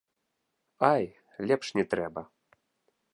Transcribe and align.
Ай, 0.89 1.05
лепш 1.51 1.67
не 1.81 1.85
трэба! 1.95 2.21